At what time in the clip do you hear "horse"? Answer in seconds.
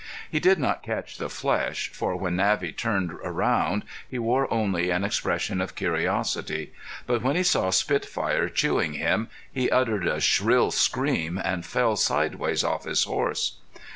13.03-13.57